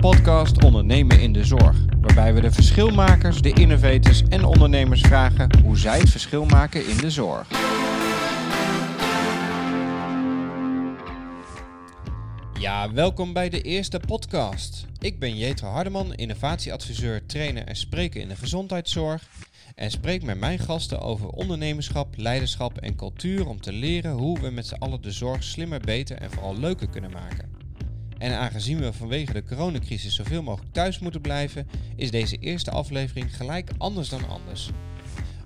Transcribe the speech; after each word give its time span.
podcast 0.00 0.64
Ondernemen 0.64 1.20
in 1.20 1.32
de 1.32 1.44
Zorg, 1.44 1.76
waarbij 2.00 2.34
we 2.34 2.40
de 2.40 2.50
verschilmakers, 2.50 3.42
de 3.42 3.52
innovators 3.52 4.22
en 4.28 4.44
ondernemers 4.44 5.00
vragen 5.00 5.58
hoe 5.62 5.78
zij 5.78 5.98
het 5.98 6.10
verschil 6.10 6.44
maken 6.44 6.88
in 6.88 6.96
de 6.96 7.10
zorg. 7.10 7.48
Ja, 12.58 12.92
welkom 12.92 13.32
bij 13.32 13.48
de 13.48 13.60
eerste 13.60 14.00
podcast. 14.06 14.86
Ik 14.98 15.18
ben 15.18 15.36
Jetro 15.36 15.68
Hardeman, 15.68 16.14
innovatieadviseur, 16.14 17.26
trainer 17.26 17.64
en 17.64 17.76
spreker 17.76 18.20
in 18.20 18.28
de 18.28 18.36
gezondheidszorg. 18.36 19.28
En 19.74 19.90
spreek 19.90 20.22
met 20.22 20.38
mijn 20.38 20.58
gasten 20.58 21.00
over 21.00 21.28
ondernemerschap, 21.28 22.16
leiderschap 22.16 22.78
en 22.78 22.96
cultuur 22.96 23.48
om 23.48 23.60
te 23.60 23.72
leren 23.72 24.12
hoe 24.12 24.40
we 24.40 24.50
met 24.50 24.66
z'n 24.66 24.74
allen 24.74 25.02
de 25.02 25.12
zorg 25.12 25.44
slimmer, 25.44 25.80
beter 25.80 26.16
en 26.16 26.30
vooral 26.30 26.58
leuker 26.58 26.88
kunnen 26.88 27.10
maken. 27.10 27.65
En 28.18 28.38
aangezien 28.38 28.78
we 28.78 28.92
vanwege 28.92 29.32
de 29.32 29.44
coronacrisis 29.44 30.14
zoveel 30.14 30.42
mogelijk 30.42 30.72
thuis 30.72 30.98
moeten 30.98 31.20
blijven, 31.20 31.68
is 31.96 32.10
deze 32.10 32.36
eerste 32.36 32.70
aflevering 32.70 33.36
gelijk 33.36 33.70
anders 33.78 34.08
dan 34.08 34.28
anders. 34.28 34.70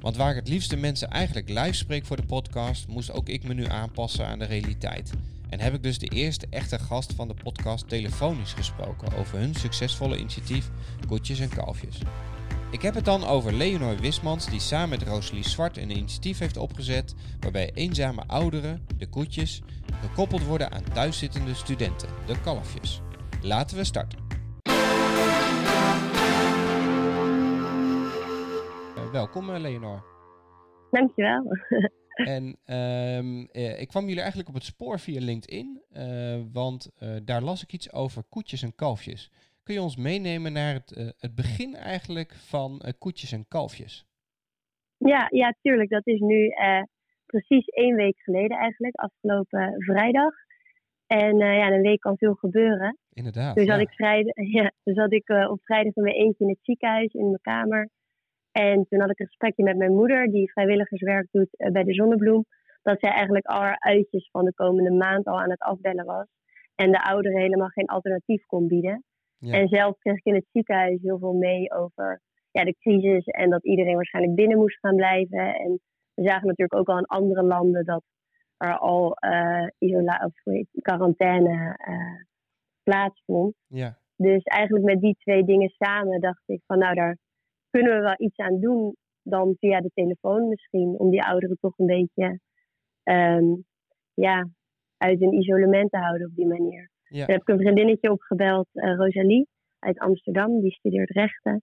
Want 0.00 0.16
waar 0.16 0.30
ik 0.30 0.36
het 0.36 0.48
liefst 0.48 0.70
de 0.70 0.76
mensen 0.76 1.10
eigenlijk 1.10 1.48
live 1.48 1.72
spreek 1.72 2.04
voor 2.04 2.16
de 2.16 2.26
podcast, 2.26 2.88
moest 2.88 3.12
ook 3.12 3.28
ik 3.28 3.44
me 3.44 3.54
nu 3.54 3.66
aanpassen 3.66 4.26
aan 4.26 4.38
de 4.38 4.44
realiteit. 4.44 5.12
En 5.48 5.60
heb 5.60 5.74
ik 5.74 5.82
dus 5.82 5.98
de 5.98 6.08
eerste 6.08 6.46
echte 6.50 6.78
gast 6.78 7.12
van 7.12 7.28
de 7.28 7.34
podcast 7.34 7.88
telefonisch 7.88 8.52
gesproken 8.52 9.16
over 9.16 9.38
hun 9.38 9.54
succesvolle 9.54 10.18
initiatief 10.18 10.70
Koetjes 11.06 11.40
en 11.40 11.48
Kalfjes. 11.48 11.98
Ik 12.70 12.82
heb 12.82 12.94
het 12.94 13.04
dan 13.04 13.24
over 13.24 13.52
Leonor 13.52 13.96
Wismans, 13.96 14.50
die 14.50 14.60
samen 14.60 14.88
met 14.88 15.02
Rosalie 15.02 15.48
Zwart 15.48 15.76
een 15.76 15.90
initiatief 15.90 16.38
heeft 16.38 16.56
opgezet 16.56 17.14
waarbij 17.40 17.70
eenzame 17.74 18.22
ouderen, 18.26 18.86
de 18.98 19.08
koetjes, 19.08 19.62
gekoppeld 20.00 20.44
worden 20.44 20.70
aan 20.70 20.82
thuiszittende 20.82 21.54
studenten, 21.54 22.08
de 22.26 22.40
kalfjes. 22.40 23.00
Laten 23.42 23.76
we 23.76 23.84
starten. 23.84 24.18
Uh, 28.96 29.10
welkom 29.12 29.50
uh, 29.50 29.58
Leonor. 29.58 30.04
Dankjewel. 30.90 31.44
En 32.14 32.58
uh, 32.66 33.80
ik 33.80 33.88
kwam 33.88 34.04
jullie 34.04 34.20
eigenlijk 34.20 34.48
op 34.48 34.54
het 34.54 34.64
spoor 34.64 34.98
via 34.98 35.20
LinkedIn, 35.20 35.82
uh, 35.92 36.40
want 36.52 36.90
daar 37.24 37.42
las 37.42 37.62
ik 37.62 37.72
iets 37.72 37.92
over 37.92 38.22
koetjes 38.28 38.62
en 38.62 38.74
kalfjes. 38.74 39.30
Kun 39.70 39.78
je 39.78 39.84
ons 39.84 39.96
meenemen 39.96 40.52
naar 40.52 40.72
het, 40.72 40.96
uh, 40.98 41.08
het 41.18 41.34
begin 41.34 41.74
eigenlijk 41.74 42.32
van 42.34 42.70
uh, 42.84 42.90
koetjes 42.98 43.32
en 43.32 43.48
kalfjes? 43.48 44.06
Ja, 44.96 45.26
ja, 45.30 45.54
tuurlijk. 45.60 45.90
Dat 45.90 46.06
is 46.06 46.20
nu 46.20 46.46
uh, 46.46 46.82
precies 47.26 47.66
één 47.66 47.94
week 47.96 48.18
geleden 48.18 48.56
eigenlijk, 48.56 48.96
afgelopen 48.96 49.74
vrijdag. 49.78 50.32
En 51.06 51.36
ja, 51.36 51.70
een 51.70 51.82
week 51.82 52.00
kan 52.00 52.16
veel 52.16 52.34
gebeuren. 52.34 52.98
Inderdaad. 53.12 53.56
Toen 53.56 53.66
zat 53.66 53.76
ja. 53.76 53.82
ik, 53.82 53.90
vrijdag, 53.90 54.34
ja, 54.58 54.72
toen 54.82 54.94
zat 54.94 55.12
ik 55.12 55.28
op 55.28 55.60
vrijdag 55.62 55.96
in 55.96 56.02
mijn 56.02 56.14
eentje 56.14 56.44
in 56.44 56.50
het 56.50 56.58
ziekenhuis 56.62 57.12
in 57.12 57.24
mijn 57.24 57.40
kamer. 57.40 57.88
En 58.52 58.86
toen 58.88 59.00
had 59.00 59.10
ik 59.10 59.18
een 59.18 59.26
gesprekje 59.26 59.62
met 59.62 59.76
mijn 59.76 59.94
moeder, 59.94 60.30
die 60.30 60.52
vrijwilligerswerk 60.52 61.26
doet 61.30 61.72
bij 61.72 61.84
de 61.84 61.94
Zonnebloem. 61.94 62.44
Dat 62.82 63.00
zij 63.00 63.10
eigenlijk 63.10 63.46
al 63.46 63.60
haar 63.60 63.78
uitjes 63.78 64.28
van 64.30 64.44
de 64.44 64.54
komende 64.54 64.90
maand 64.90 65.26
al 65.26 65.40
aan 65.40 65.50
het 65.50 65.62
afbellen 65.62 66.04
was. 66.04 66.26
En 66.74 66.90
de 66.90 67.02
ouderen 67.02 67.40
helemaal 67.40 67.68
geen 67.68 67.86
alternatief 67.86 68.46
kon 68.46 68.66
bieden. 68.66 69.04
Ja. 69.40 69.52
En 69.52 69.68
zelf 69.68 69.98
kreeg 69.98 70.16
ik 70.16 70.24
in 70.24 70.34
het 70.34 70.46
ziekenhuis 70.52 71.02
heel 71.02 71.18
veel 71.18 71.32
mee 71.32 71.72
over 71.72 72.20
ja, 72.50 72.64
de 72.64 72.76
crisis 72.78 73.26
en 73.26 73.50
dat 73.50 73.64
iedereen 73.64 73.94
waarschijnlijk 73.94 74.36
binnen 74.36 74.58
moest 74.58 74.78
gaan 74.78 74.96
blijven. 74.96 75.54
En 75.54 75.80
we 76.14 76.22
zagen 76.22 76.46
natuurlijk 76.46 76.74
ook 76.74 76.88
al 76.88 76.98
in 76.98 77.04
andere 77.04 77.42
landen 77.42 77.84
dat 77.84 78.02
er 78.56 78.78
al 78.78 79.16
uh, 79.24 79.66
isola 79.78 80.24
of 80.24 80.54
quarantaine 80.82 81.78
uh, 81.88 82.22
plaatsvond. 82.82 83.54
Ja. 83.66 83.98
Dus 84.16 84.42
eigenlijk 84.42 84.84
met 84.84 85.00
die 85.00 85.16
twee 85.18 85.44
dingen 85.44 85.68
samen 85.68 86.20
dacht 86.20 86.42
ik 86.46 86.62
van 86.66 86.78
nou 86.78 86.94
daar 86.94 87.18
kunnen 87.70 87.96
we 87.96 88.00
wel 88.00 88.14
iets 88.16 88.36
aan 88.36 88.60
doen 88.60 88.96
dan 89.22 89.56
via 89.58 89.80
de 89.80 89.90
telefoon 89.94 90.48
misschien. 90.48 90.98
Om 90.98 91.10
die 91.10 91.24
ouderen 91.24 91.56
toch 91.60 91.78
een 91.78 91.86
beetje 91.86 92.40
um, 93.02 93.64
ja, 94.14 94.48
uit 94.96 95.20
hun 95.20 95.34
isolement 95.34 95.90
te 95.90 95.98
houden 95.98 96.26
op 96.26 96.34
die 96.34 96.46
manier. 96.46 96.90
Ja. 97.10 97.24
Toen 97.24 97.34
heb 97.34 97.40
ik 97.40 97.48
een 97.48 97.58
vriendinnetje 97.58 98.10
opgebeld, 98.10 98.68
uh, 98.72 98.96
Rosalie, 98.96 99.48
uit 99.78 99.98
Amsterdam. 99.98 100.60
Die 100.60 100.72
studeert 100.72 101.10
rechten. 101.10 101.62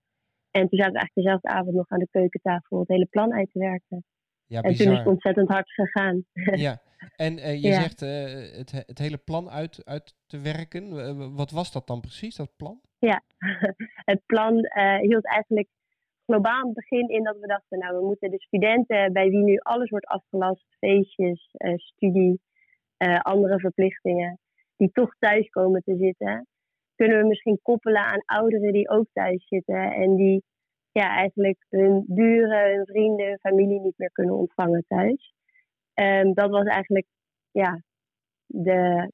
En 0.51 0.67
toen 0.69 0.79
zaten 0.79 0.93
we 0.93 0.99
eigenlijk 0.99 1.13
dezelfde 1.13 1.47
avond 1.47 1.75
nog 1.75 1.89
aan 1.89 1.99
de 1.99 2.07
keukentafel 2.11 2.79
het 2.79 2.87
hele 2.87 3.05
plan 3.05 3.33
uit 3.33 3.51
te 3.51 3.59
werken. 3.59 4.03
Ja, 4.45 4.61
en 4.61 4.75
toen 4.75 4.91
is 4.91 4.97
het 4.97 5.07
ontzettend 5.07 5.49
hard 5.49 5.71
gegaan. 5.71 6.23
Ja, 6.67 6.81
en 7.15 7.33
uh, 7.33 7.53
je 7.61 7.67
Ja. 7.67 7.81
zegt 7.81 8.01
uh, 8.01 8.09
het, 8.57 8.71
het 8.71 8.97
hele 8.97 9.17
plan 9.17 9.49
uit, 9.49 9.85
uit 9.85 10.15
te 10.27 10.39
werken. 10.39 10.83
Uh, 10.93 11.35
wat 11.35 11.51
was 11.51 11.71
dat 11.71 11.87
dan 11.87 12.01
precies, 12.01 12.35
dat 12.35 12.55
plan? 12.57 12.81
Ja, 12.99 13.21
het 14.11 14.21
plan 14.25 14.53
hield 15.01 15.25
eigenlijk 15.25 15.67
globaal 16.25 16.65
het 16.65 16.73
begin 16.73 17.09
in 17.09 17.23
dat 17.23 17.37
we 17.39 17.47
dachten, 17.47 17.79
nou 17.79 17.97
we 17.99 18.05
moeten 18.05 18.31
de 18.31 18.39
studenten 18.41 19.13
bij 19.13 19.29
wie 19.29 19.43
nu 19.43 19.57
alles 19.57 19.89
wordt 19.89 20.05
afgelast, 20.05 20.65
feestjes, 20.79 21.55
studie, 21.75 22.41
andere 23.21 23.59
verplichtingen, 23.59 24.39
die 24.77 24.91
toch 24.91 25.15
thuis 25.19 25.49
komen 25.49 25.83
te 25.83 25.95
zitten, 25.95 26.47
kunnen 26.95 27.21
we 27.21 27.27
misschien 27.27 27.59
koppelen 27.61 28.03
aan 28.03 28.21
ouderen 28.25 28.73
die 28.73 28.89
ook 28.89 29.07
thuis 29.13 29.47
zitten 29.47 29.91
en 29.91 30.15
die 30.15 30.43
ja, 30.91 31.15
eigenlijk 31.15 31.65
hun 31.69 32.03
buren, 32.07 32.75
hun 32.75 32.85
vrienden, 32.85 33.27
hun 33.27 33.39
familie 33.39 33.79
niet 33.79 33.97
meer 33.97 34.11
kunnen 34.11 34.35
ontvangen 34.35 34.85
thuis. 34.87 35.33
Um, 35.93 36.33
dat 36.33 36.49
was 36.49 36.65
eigenlijk 36.65 37.07
ja, 37.51 37.81
de, 38.45 39.11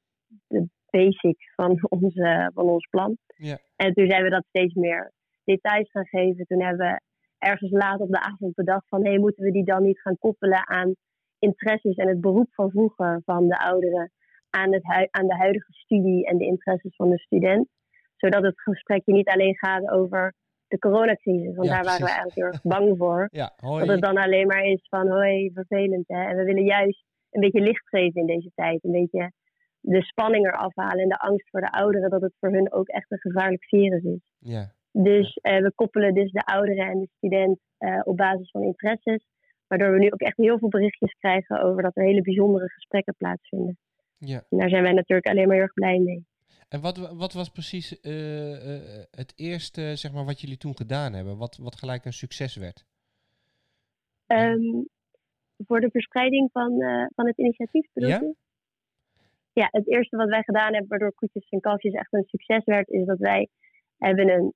de 0.48 0.68
basic 0.90 1.52
van, 1.56 1.78
onze, 2.00 2.52
van 2.54 2.70
ons 2.70 2.88
plan. 2.90 3.18
Ja. 3.36 3.58
En 3.76 3.94
toen 3.94 4.10
zijn 4.10 4.24
we 4.24 4.30
dat 4.30 4.46
steeds 4.48 4.74
meer 4.74 5.12
details 5.44 5.92
gaan 5.92 6.06
geven. 6.06 6.46
Toen 6.46 6.62
hebben 6.62 6.88
we 6.88 7.02
ergens 7.38 7.72
laat 7.72 8.00
op 8.00 8.10
de 8.10 8.22
avond 8.22 8.56
bedacht 8.56 8.88
van... 8.88 9.04
hé, 9.04 9.10
hey, 9.10 9.20
moeten 9.20 9.44
we 9.44 9.52
die 9.52 9.66
dan 9.66 9.84
niet 9.84 10.02
gaan 10.02 10.18
koppelen 10.18 10.68
aan 10.68 10.96
interesses 11.40 11.96
en 11.96 12.08
het 12.08 12.22
beroep 12.22 12.54
van 12.54 12.70
vroeger 12.70 13.22
van 13.26 13.48
de 13.48 13.60
ouderen... 13.60 14.12
Aan, 14.56 14.74
het 14.74 15.08
aan 15.12 15.28
de 15.28 15.36
huidige 15.36 15.74
studie 15.74 16.26
en 16.26 16.38
de 16.38 16.46
interesses 16.46 16.96
van 16.96 17.10
de 17.10 17.20
student. 17.20 17.68
Zodat 18.16 18.44
het 18.44 18.62
gesprekje 18.62 19.14
niet 19.14 19.30
alleen 19.30 19.58
gaat 19.58 19.90
over 19.90 20.34
de 20.68 20.80
coronacrisis. 20.80 21.56
Want 21.56 21.68
Ja, 21.68 21.74
daar 21.74 21.84
waren 21.84 22.06
we 22.06 22.08
eigenlijk 22.08 22.36
heel 22.36 22.46
erg 22.46 22.62
bang 22.62 22.98
voor. 22.98 23.28
Ja. 23.42 23.54
Dat 23.62 23.88
het 23.88 24.02
dan 24.02 24.18
alleen 24.18 24.48
maar 24.48 24.64
is 24.64 24.88
van 24.90 25.08
hoi, 25.10 25.52
vervelend 25.54 26.08
hè. 26.08 26.24
En 26.24 26.36
we 26.36 26.44
willen 26.44 26.64
juist 26.64 27.04
een 27.32 27.42
beetje 27.42 27.62
licht 27.62 27.88
geven 27.88 28.22
in 28.22 28.28
deze 28.28 28.52
tijd. 28.56 28.84
Een 28.84 28.92
beetje 28.92 29.32
de 29.80 30.04
spanning 30.04 30.46
eraf 30.46 30.76
halen 30.76 31.04
en 31.04 31.10
de 31.10 31.18
angst 31.18 31.50
voor 31.50 31.62
de 31.62 31.72
ouderen 31.72 32.10
dat 32.10 32.22
het 32.22 32.34
voor 32.40 32.52
hun 32.52 32.72
ook 32.74 32.88
echt 32.88 33.12
een 33.12 33.20
gevaarlijk 33.20 33.64
virus 33.64 34.04
is. 34.04 34.22
Ja, 34.40 34.72
Dus 34.92 35.34
eh, 35.34 35.62
we 35.62 35.72
koppelen 35.76 36.14
dus 36.14 36.32
de 36.32 36.46
ouderen 36.46 36.88
en 36.88 37.00
de 37.00 37.10
student 37.18 37.60
eh, 37.78 38.02
op 38.04 38.18
basis 38.18 38.52
van 38.52 38.64
interesses. 38.64 39.26
Waardoor 39.68 39.92
we 39.92 40.00
nu 40.00 40.12
ook 40.12 40.22
echt 40.22 40.38
heel 40.38 40.58
veel 40.58 40.70
berichtjes 40.70 41.14
krijgen 41.14 41.62
over 41.62 41.82
dat 41.84 41.98
er 41.98 42.04
hele 42.04 42.22
bijzondere 42.22 42.70
gesprekken 42.70 43.16
plaatsvinden. 43.18 43.78
Ja. 44.26 44.44
En 44.50 44.58
daar 44.58 44.70
zijn 44.70 44.84
wij 44.84 44.94
natuurlijk 44.94 45.28
alleen 45.28 45.48
maar 45.48 45.56
heel 45.56 45.64
erg 45.64 45.74
blij 45.74 46.00
mee. 46.00 46.26
En 46.70 46.82
wat, 46.82 46.98
wat 46.98 47.34
was 47.34 47.50
precies 47.50 48.00
eh, 48.00 48.76
eh, 48.76 49.06
het 49.12 49.34
eerste 49.36 49.96
zeg 49.96 50.14
maar, 50.14 50.26
wat 50.26 50.42
jullie 50.42 50.58
toen 50.58 50.76
gedaan 50.76 51.14
hebben? 51.14 51.38
Wat, 51.38 51.58
wat 51.58 51.76
gelijk 51.76 52.06
een 52.06 52.14
succes 52.14 52.56
werd? 52.56 52.86
Um, 54.28 54.88
voor 55.58 55.80
de 55.80 55.90
verspreiding 55.90 56.50
van, 56.52 56.82
uh, 56.82 57.06
van 57.16 57.28
het 57.28 57.38
initiatief 57.38 57.88
bedoel 57.94 58.10
Ja? 58.10 58.20
je? 58.20 58.36
Ja, 59.54 59.68
het 59.72 59.88
eerste 59.88 60.18
wat 60.18 60.30
wij 60.30 60.44
gedaan 60.44 60.72
hebben, 60.72 60.90
waardoor 60.90 61.14
Koetjes 61.14 61.50
en 61.50 61.60
Kalfjes 61.60 61.94
echt 61.94 62.14
een 62.14 62.24
succes 62.28 62.64
werd, 62.64 62.90
is 62.90 63.06
dat 63.06 63.18
wij 63.18 63.48
hebben 63.98 64.30
een 64.30 64.54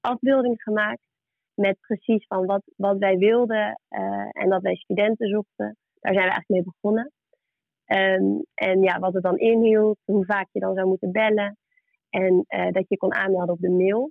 afbeelding 0.00 0.62
gemaakt 0.62 1.02
met 1.54 1.80
precies 1.80 2.26
van 2.26 2.46
wat, 2.46 2.62
wat 2.76 2.98
wij 2.98 3.16
wilden 3.16 3.80
en 4.30 4.48
dat 4.48 4.62
wij 4.62 4.76
studenten 4.76 5.28
zochten. 5.28 5.76
Daar 6.00 6.12
zijn 6.12 6.26
we 6.26 6.32
eigenlijk 6.32 6.48
mee 6.48 6.62
begonnen. 6.62 7.12
Um, 7.88 8.44
en 8.54 8.82
ja, 8.82 8.98
wat 8.98 9.14
het 9.14 9.22
dan 9.22 9.38
inhield, 9.38 9.98
hoe 10.04 10.24
vaak 10.24 10.48
je 10.52 10.60
dan 10.60 10.74
zou 10.74 10.88
moeten 10.88 11.12
bellen 11.12 11.56
en 12.10 12.44
uh, 12.48 12.70
dat 12.70 12.84
je 12.88 12.96
kon 12.96 13.14
aanmelden 13.14 13.54
op 13.54 13.60
de 13.60 13.70
mail. 13.70 14.10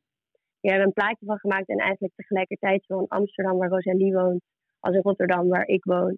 We 0.59 0.69
hebben 0.69 0.87
een 0.87 0.93
plaatje 0.93 1.25
van 1.25 1.37
gemaakt 1.37 1.69
en 1.69 1.77
eigenlijk 1.77 2.13
tegelijkertijd 2.15 2.83
in 2.87 3.05
Amsterdam, 3.07 3.57
waar 3.57 3.69
Rosalie 3.69 4.13
woont, 4.13 4.41
als 4.79 4.95
in 4.95 5.01
Rotterdam, 5.01 5.47
waar 5.47 5.67
ik 5.67 5.83
woon, 5.83 6.17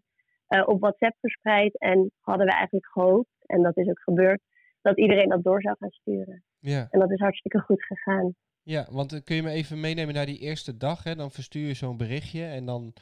uh, 0.49 0.67
op 0.67 0.79
WhatsApp 0.79 1.15
verspreid. 1.19 1.77
En 1.77 2.11
hadden 2.19 2.45
we 2.45 2.51
eigenlijk 2.51 2.85
gehoopt, 2.85 3.29
en 3.45 3.61
dat 3.61 3.77
is 3.77 3.89
ook 3.89 4.01
gebeurd, 4.01 4.41
dat 4.81 4.97
iedereen 4.97 5.29
dat 5.29 5.43
door 5.43 5.61
zou 5.61 5.75
gaan 5.79 5.89
sturen. 5.89 6.43
Ja, 6.59 6.87
En 6.89 6.99
dat 6.99 7.11
is 7.11 7.19
hartstikke 7.19 7.59
goed 7.59 7.83
gegaan. 7.83 8.35
ja 8.63 8.87
want 8.91 9.13
uh, 9.13 9.19
kun 9.23 9.35
je 9.35 9.43
me 9.43 9.49
even 9.51 9.79
meenemen 9.79 10.13
naar 10.13 10.25
die 10.25 10.39
eerste 10.39 10.77
dag? 10.77 11.03
Hè? 11.03 11.15
Dan 11.15 11.31
verstuur 11.31 11.67
je 11.67 11.73
zo'n 11.73 11.97
berichtje 11.97 12.43
en 12.43 12.65
dan, 12.65 12.93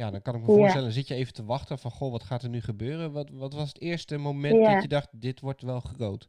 ja, 0.00 0.10
dan 0.10 0.22
kan 0.22 0.34
ik 0.34 0.40
me 0.40 0.46
Ja. 0.52 0.54
voorstellen, 0.58 0.92
zit 0.92 1.08
je 1.08 1.14
even 1.14 1.32
te 1.32 1.44
wachten 1.44 1.78
van, 1.78 1.90
goh, 1.90 2.10
wat 2.10 2.22
gaat 2.22 2.42
er 2.42 2.48
nu 2.48 2.60
gebeuren? 2.60 3.12
Wat, 3.12 3.30
wat 3.30 3.54
was 3.54 3.68
het 3.68 3.80
eerste 3.80 4.16
moment 4.18 4.56
Ja. 4.64 4.72
dat 4.72 4.82
je 4.82 4.88
dacht, 4.88 5.20
dit 5.20 5.40
wordt 5.40 5.62
wel 5.62 5.80
groot? 5.80 6.28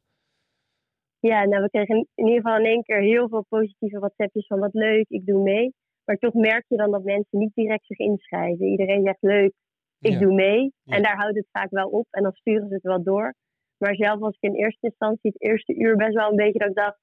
Ja, 1.19 1.45
nou, 1.45 1.63
we 1.63 1.69
kregen 1.69 1.95
in 2.15 2.25
ieder 2.27 2.41
geval 2.41 2.59
in 2.59 2.65
één 2.65 2.83
keer 2.83 3.01
heel 3.01 3.29
veel 3.29 3.45
positieve 3.49 3.99
WhatsAppjes 3.99 4.47
van 4.47 4.59
wat 4.59 4.73
leuk, 4.73 5.05
ik 5.09 5.25
doe 5.25 5.43
mee. 5.43 5.73
Maar 6.05 6.17
toch 6.17 6.33
merk 6.33 6.65
je 6.67 6.77
dan 6.77 6.91
dat 6.91 7.03
mensen 7.03 7.39
niet 7.39 7.53
direct 7.53 7.85
zich 7.85 7.97
inschrijven. 7.97 8.65
Iedereen 8.65 9.03
zegt 9.03 9.21
leuk, 9.21 9.53
ik 9.99 10.11
Ja. 10.11 10.19
doe 10.19 10.33
mee. 10.33 10.73
En 10.85 11.03
daar 11.03 11.15
houdt 11.17 11.37
het 11.37 11.47
vaak 11.51 11.69
wel 11.69 11.89
op 11.89 12.07
en 12.09 12.23
dan 12.23 12.31
sturen 12.33 12.67
ze 12.67 12.73
het 12.73 12.83
wel 12.83 13.03
door. 13.03 13.33
Maar 13.77 13.95
zelf 13.95 14.19
was 14.19 14.35
ik 14.39 14.49
in 14.49 14.55
eerste 14.55 14.87
instantie 14.87 15.31
het 15.31 15.41
eerste 15.41 15.75
uur 15.75 15.95
best 15.95 16.13
wel 16.13 16.29
een 16.29 16.35
beetje 16.35 16.59
dat 16.59 16.69
ik 16.69 16.75
dacht, 16.75 16.99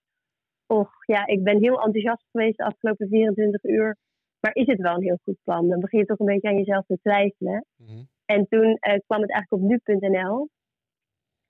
Och, 0.66 0.90
ja, 1.06 1.26
ik 1.26 1.43
ben 1.43 1.58
heel 1.62 1.82
enthousiast 1.82 2.25
geweest 2.31 2.56
de 2.56 2.64
afgelopen 2.64 3.08
24 3.08 3.62
uur. 3.62 3.96
Maar 4.44 4.55
is 4.55 4.67
het 4.67 4.81
wel 4.81 4.94
een 4.94 5.02
heel 5.02 5.19
goed 5.23 5.38
plan? 5.43 5.69
Dan 5.69 5.81
begin 5.81 5.99
je 5.99 6.05
toch 6.05 6.19
een 6.19 6.26
beetje 6.26 6.49
aan 6.49 6.56
jezelf 6.56 6.87
te 6.87 6.99
twijfelen. 7.02 7.64
Mhm. 7.76 8.02
En 8.25 8.46
toen 8.49 8.76
eh, 8.81 8.99
kwam 9.06 9.20
het 9.20 9.31
eigenlijk 9.31 9.62
op 9.62 9.69
nu.nl. 9.69 10.49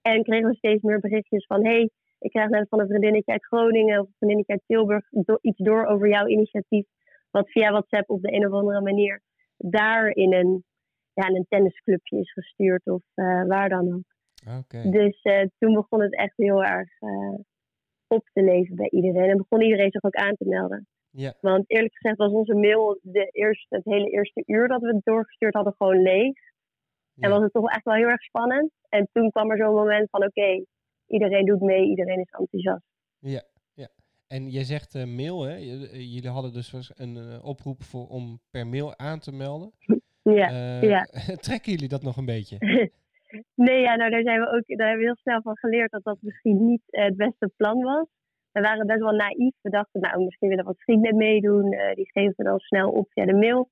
En 0.02 0.22
kregen 0.22 0.48
we 0.48 0.56
steeds 0.56 0.82
meer 0.82 1.00
berichtjes 1.00 1.46
van... 1.46 1.64
hey, 1.64 1.90
ik 2.18 2.30
krijg 2.30 2.48
net 2.48 2.68
van 2.68 2.80
een 2.80 2.86
vriendinnetje 2.86 3.32
uit 3.32 3.44
Groningen 3.44 4.00
of 4.00 4.06
een 4.06 4.14
vriendinnetje 4.16 4.52
uit 4.52 4.62
Tilburg 4.66 5.08
do- 5.10 5.38
iets 5.40 5.58
door 5.58 5.86
over 5.86 6.08
jouw 6.08 6.26
initiatief. 6.26 6.86
Wat 7.30 7.50
via 7.50 7.70
WhatsApp 7.70 8.10
op 8.10 8.22
de 8.22 8.32
een 8.32 8.46
of 8.46 8.52
andere 8.52 8.80
manier 8.80 9.20
daar 9.56 10.08
in 10.08 10.32
een, 10.32 10.64
ja, 11.12 11.28
in 11.28 11.36
een 11.36 11.46
tennisclubje 11.48 12.18
is 12.18 12.32
gestuurd 12.32 12.86
of 12.86 13.02
eh, 13.14 13.44
waar 13.46 13.68
dan 13.68 13.92
ook. 13.94 14.04
Dus 14.92 15.22
eh, 15.22 15.46
toen 15.58 15.74
begon 15.74 16.00
het 16.00 16.14
echt 16.14 16.36
heel 16.36 16.64
erg 16.64 16.88
op 18.06 18.28
te 18.32 18.42
leven 18.42 18.76
bij 18.76 18.88
iedereen. 18.90 19.30
En 19.30 19.36
begon 19.36 19.62
iedereen 19.62 19.90
zich 19.90 20.02
ook 20.02 20.14
aan 20.14 20.36
te 20.36 20.44
melden. 20.48 20.86
Ja. 21.16 21.34
Want 21.40 21.70
eerlijk 21.70 21.94
gezegd 21.94 22.16
was 22.16 22.32
onze 22.32 22.54
mail 22.54 22.98
de 23.02 23.28
eerste, 23.30 23.76
het 23.76 23.84
hele 23.84 24.10
eerste 24.10 24.42
uur 24.46 24.68
dat 24.68 24.80
we 24.80 24.86
het 24.86 25.04
doorgestuurd 25.04 25.54
hadden 25.54 25.74
gewoon 25.76 26.02
leeg. 26.02 26.32
En 27.18 27.30
was 27.30 27.42
het 27.42 27.52
toch 27.52 27.70
echt 27.70 27.84
wel 27.84 27.94
heel 27.94 28.08
erg 28.08 28.22
spannend. 28.22 28.70
En 28.88 29.08
toen 29.12 29.30
kwam 29.30 29.50
er 29.50 29.56
zo'n 29.56 29.74
moment 29.74 30.10
van 30.10 30.24
oké, 30.24 30.64
iedereen 31.06 31.44
doet 31.44 31.60
mee, 31.60 31.88
iedereen 31.88 32.20
is 32.20 32.30
enthousiast. 32.38 32.84
Ja, 33.18 33.42
ja. 33.74 33.88
En 34.26 34.50
jij 34.50 34.64
zegt 34.64 34.94
eh, 34.94 35.04
mail, 35.04 35.42
hè? 35.42 35.54
Eh, 35.54 36.14
Jullie 36.14 36.28
hadden 36.28 36.52
dus 36.52 36.90
een 36.94 37.16
eh, 37.16 37.44
oproep 37.44 37.82
voor, 37.82 38.06
om 38.08 38.40
per 38.50 38.66
mail 38.66 38.98
aan 38.98 39.18
te 39.18 39.32
melden. 39.32 39.72
Ja. 40.22 40.80
Ja. 40.80 41.06
trekken 41.46 41.72
jullie 41.72 41.88
dat 41.88 42.02
nog 42.02 42.16
een 42.16 42.24
beetje? 42.24 42.56
nee, 43.66 43.80
ja, 43.80 43.96
nou 43.96 44.10
daar 44.10 44.22
zijn 44.22 44.40
we 44.40 44.46
ook, 44.46 44.78
daar 44.78 44.88
hebben 44.88 44.98
we 44.98 45.12
heel 45.12 45.22
snel 45.22 45.42
van 45.42 45.56
geleerd 45.56 45.90
dat 45.90 46.04
dat 46.04 46.16
misschien 46.20 46.66
niet 46.66 46.82
het 46.86 47.16
beste 47.16 47.50
plan 47.56 47.82
was. 47.82 48.06
We 48.54 48.60
waren 48.60 48.86
best 48.86 49.00
wel 49.00 49.12
naïef. 49.12 49.54
We 49.60 49.70
dachten, 49.70 50.00
nou, 50.00 50.24
misschien 50.24 50.48
willen 50.48 50.64
wat 50.64 50.82
vrienden 50.82 51.16
meedoen. 51.16 51.72
eh, 51.72 51.94
die 51.94 52.10
geven 52.10 52.34
we 52.36 52.44
dan 52.44 52.58
snel 52.58 52.90
op 52.90 53.06
via 53.12 53.24
de 53.24 53.34
mail. 53.34 53.68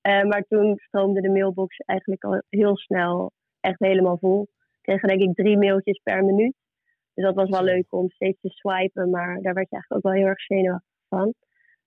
Eh, 0.00 0.22
maar 0.22 0.42
toen 0.48 0.76
stroomde 0.76 1.20
de 1.20 1.30
mailbox 1.30 1.76
eigenlijk 1.76 2.24
al 2.24 2.42
heel 2.48 2.76
snel 2.76 3.32
echt 3.60 3.78
helemaal 3.78 4.18
vol. 4.18 4.40
We 4.40 4.78
kregen 4.80 5.08
denk 5.08 5.20
ik 5.20 5.34
drie 5.34 5.58
mailtjes 5.58 6.00
per 6.02 6.24
minuut. 6.24 6.54
Dus 7.14 7.24
dat 7.24 7.34
was 7.34 7.48
wel 7.48 7.62
leuk 7.62 7.92
om 7.92 8.10
steeds 8.10 8.40
te 8.40 8.48
swipen, 8.48 9.10
maar 9.10 9.40
daar 9.42 9.54
werd 9.54 9.70
je 9.70 9.74
eigenlijk 9.76 9.94
ook 9.94 10.12
wel 10.12 10.20
heel 10.20 10.30
erg 10.30 10.40
zenuwachtig 10.40 11.06
van. 11.08 11.34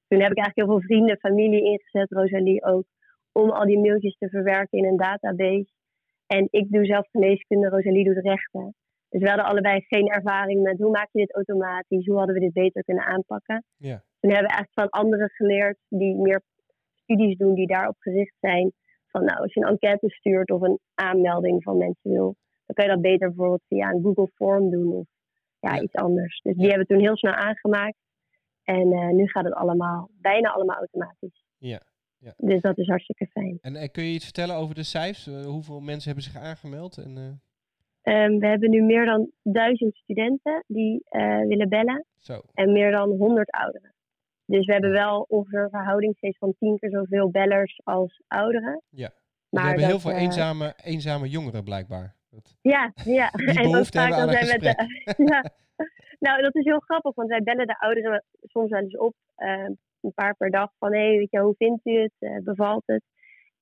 Toen 0.07 0.21
heb 0.21 0.31
ik 0.31 0.37
eigenlijk 0.37 0.55
heel 0.55 0.67
veel 0.67 0.81
vrienden, 0.81 1.17
familie 1.17 1.63
ingezet, 1.63 2.11
Rosalie 2.11 2.63
ook, 2.63 2.85
om 3.31 3.49
al 3.49 3.65
die 3.65 3.79
mailtjes 3.79 4.17
te 4.17 4.29
verwerken 4.29 4.77
in 4.77 4.85
een 4.85 4.97
database. 4.97 5.71
En 6.27 6.47
ik 6.49 6.71
doe 6.71 6.85
zelf 6.85 7.07
geneeskunde, 7.09 7.69
Rosalie 7.69 8.05
doet 8.05 8.23
rechten. 8.23 8.75
Dus 9.09 9.21
we 9.21 9.27
hadden 9.27 9.45
allebei 9.45 9.81
geen 9.81 10.07
ervaring 10.07 10.61
met 10.61 10.77
hoe 10.77 10.91
maak 10.91 11.09
je 11.11 11.19
dit 11.19 11.33
automatisch, 11.35 12.05
hoe 12.05 12.17
hadden 12.17 12.35
we 12.35 12.41
dit 12.41 12.53
beter 12.53 12.83
kunnen 12.83 13.05
aanpakken. 13.05 13.63
Ja. 13.77 14.03
Toen 14.19 14.31
hebben 14.31 14.49
we 14.49 14.55
eigenlijk 14.55 14.73
van 14.73 14.89
anderen 15.01 15.29
geleerd 15.29 15.77
die 15.89 16.15
meer 16.15 16.41
studies 16.95 17.37
doen 17.37 17.53
die 17.53 17.67
daarop 17.67 17.95
gericht 17.99 18.35
zijn. 18.39 18.71
Van 19.07 19.23
nou, 19.23 19.39
als 19.39 19.53
je 19.53 19.61
een 19.61 19.67
enquête 19.69 20.09
stuurt 20.09 20.51
of 20.51 20.61
een 20.61 20.79
aanmelding 20.93 21.63
van 21.63 21.77
mensen 21.77 22.11
wil, 22.11 22.35
dan 22.65 22.75
kan 22.75 22.85
je 22.85 22.91
dat 22.91 23.01
beter 23.01 23.27
bijvoorbeeld 23.27 23.63
via 23.67 23.89
een 23.89 24.03
Google 24.03 24.27
Form 24.35 24.69
doen 24.69 24.93
of 24.93 25.07
ja, 25.59 25.75
Ja. 25.75 25.81
iets 25.81 25.93
anders. 25.95 26.39
Dus 26.41 26.53
die 26.55 26.63
Ja. 26.63 26.69
hebben 26.69 26.87
we 26.87 26.93
toen 26.93 27.03
heel 27.03 27.17
snel 27.17 27.33
aangemaakt. 27.33 27.97
En 28.63 28.91
eh, 28.91 29.07
nu 29.09 29.27
gaat 29.27 29.43
het 29.43 29.53
allemaal, 29.53 30.09
bijna 30.21 30.49
allemaal 30.49 30.77
automatisch. 30.77 31.43
Ja. 31.57 31.81
Ja. 32.19 32.33
Dus 32.37 32.61
dat 32.61 32.77
is 32.77 32.87
hartstikke 32.87 33.25
fijn. 33.27 33.57
En 33.61 33.75
eh, 33.75 33.89
kun 33.91 34.03
je 34.03 34.13
iets 34.13 34.23
vertellen 34.23 34.55
over 34.55 34.75
de 34.75 34.83
cijfers? 34.83 35.27
Eh, 35.27 35.45
hoeveel 35.45 35.79
mensen 35.79 36.05
hebben 36.11 36.31
zich 36.31 36.41
aangemeld? 36.41 36.97
En, 36.97 37.41
Ehm, 38.07 38.37
we 38.37 38.47
hebben 38.47 38.69
nu 38.69 38.81
meer 38.81 39.05
dan 39.05 39.31
duizend 39.43 39.95
studenten 39.95 40.63
die 40.67 41.01
eh, 41.03 41.39
willen 41.39 41.69
bellen. 41.69 42.05
zo. 42.19 42.41
en 42.53 42.71
meer 42.71 42.91
dan 42.91 43.09
100 43.09 43.51
ouderen. 43.51 43.93
Dus 44.45 44.65
we 44.65 44.71
hebben 44.71 44.91
wel 44.91 45.25
ongeveer 45.29 45.63
een 45.63 45.69
verhouding 45.69 46.15
steeds 46.15 46.37
van 46.37 46.55
tien 46.59 46.77
keer 46.79 46.89
zoveel 46.89 47.29
bellers 47.29 47.81
als 47.83 48.21
ouderen. 48.27 48.81
Ja. 48.89 49.09
Maar 49.49 49.63
we 49.63 49.67
hebben 49.67 49.81
dat, 49.81 49.89
heel 49.89 49.99
veel 49.99 50.11
eh, 50.11 50.21
eenzame, 50.21 50.73
eenzame 50.83 51.29
jongeren 51.29 51.63
blijkbaar. 51.63 52.15
Dat, 52.29 52.57
Ja, 52.61 52.91
ja. 53.03 53.29
Die 53.35 53.47
en 53.47 53.71
behoefte 53.71 53.97
vaak 53.97 54.09
hebben 54.09 54.35
aan 54.35 54.41
een 54.41 54.47
met 54.47 54.61
de, 54.61 55.23
ja. 55.33 55.51
Nou, 56.19 56.41
dat 56.41 56.55
is 56.55 56.63
heel 56.63 56.79
grappig, 56.79 57.15
want 57.15 57.29
wij 57.29 57.43
bellen 57.43 57.67
de 57.67 57.79
ouderen 57.79 58.23
soms 58.41 58.69
wel 58.69 58.81
eens 58.81 58.97
op, 58.97 59.15
eh, 59.35 59.69
een 60.01 60.13
paar 60.13 60.35
per 60.35 60.51
dag, 60.51 60.71
van 60.79 60.93
hé, 60.93 61.07
hey, 61.07 61.17
weet 61.17 61.31
je, 61.31 61.39
hoe 61.39 61.55
vindt 61.57 61.85
u 61.85 62.01
het, 62.01 62.13
Eh, 62.19 62.37
bevalt 62.43 62.83
het? 62.85 63.03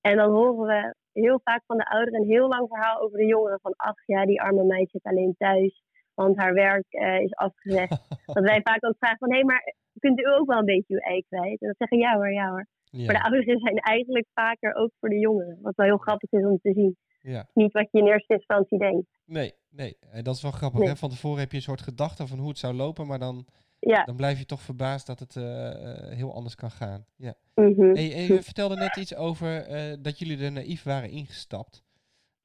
En 0.02 0.18
dan 0.18 0.32
horen 0.32 0.66
we 0.66 0.96
heel 1.22 1.40
vaak 1.44 1.64
van 1.66 1.78
de 1.78 1.90
ouderen 1.90 2.22
een 2.22 2.28
heel 2.28 2.48
lang 2.48 2.68
verhaal 2.68 3.02
over 3.02 3.18
de 3.18 3.26
jongeren, 3.26 3.60
van 3.62 3.74
ach 3.76 4.06
ja, 4.06 4.26
die 4.26 4.42
arme 4.42 4.64
meid 4.64 4.90
zit 4.90 5.04
alleen 5.04 5.36
thuis, 5.38 5.84
want 6.14 6.38
haar 6.38 6.54
werk 6.54 6.86
eh, 6.90 7.20
is 7.20 7.34
afgezegd. 7.34 7.90
dat 8.36 8.44
wij 8.44 8.62
vaak 8.64 8.86
ook 8.86 8.96
vragen 8.98 9.18
van, 9.18 9.30
hé, 9.30 9.36
hey, 9.36 9.46
maar 9.46 9.74
kunt 10.00 10.20
u 10.20 10.28
ook 10.28 10.48
wel 10.48 10.60
een 10.60 10.66
beetje 10.66 10.94
uw 10.94 11.00
ei 11.00 11.24
kwijt? 11.28 11.62
En 11.62 11.68
dan 11.68 11.76
zeggen 11.78 11.98
ja 11.98 12.16
hoor, 12.16 12.34
ja 12.34 12.50
hoor. 12.50 12.68
ja. 12.84 13.06
Maar 13.06 13.16
de 13.16 13.24
ouderen 13.24 13.60
zijn 13.60 13.78
eigenlijk 13.78 14.28
vaker 14.34 14.76
ook 14.76 14.92
voor 15.00 15.10
de 15.10 15.20
jongeren, 15.20 15.58
wat 15.62 15.76
wel 15.76 15.86
heel 15.86 15.98
grappig 15.98 16.32
is 16.32 16.46
om 16.46 16.60
te 16.62 16.74
zien. 16.74 16.98
ja. 17.22 17.50
Niet 17.54 17.72
wat 17.72 17.88
je 17.92 18.00
in 18.00 18.08
eerste 18.08 18.34
instantie 18.34 18.78
denkt. 18.78 19.08
Nee, 19.26 19.54
nee. 19.70 19.98
En 20.12 20.24
dat 20.24 20.36
is 20.36 20.42
wel 20.42 20.52
grappig. 20.52 20.80
Nee. 20.80 20.90
Hè? 20.90 20.96
Van 20.96 21.10
tevoren 21.10 21.40
heb 21.40 21.52
je 21.52 21.58
een 21.58 21.64
soort 21.64 21.82
gedachte 21.82 22.28
van 22.28 22.40
hoe 22.40 22.50
het 22.50 22.58
zou 22.58 22.74
lopen, 22.74 23.08
maar 23.08 23.20
dan, 23.20 23.46
Ja. 23.86 24.04
dan 24.04 24.16
blijf 24.16 24.40
je 24.40 24.46
toch 24.46 24.62
verbaasd 24.62 25.08
dat 25.08 25.20
het 25.20 25.36
eh, 25.36 25.70
eh, 25.70 26.18
heel 26.18 26.34
anders 26.34 26.56
kan 26.56 26.72
gaan. 26.72 27.06
Ja. 27.16 27.34
en 27.54 28.04
je 28.04 28.40
vertelde 28.42 28.76
net 28.76 28.96
iets 28.96 29.16
over 29.16 29.62
eh, 29.62 29.94
dat 30.00 30.20
jullie 30.20 30.44
er 30.44 30.52
naïef 30.52 30.84
waren 30.84 31.10
ingestapt. 31.10 31.84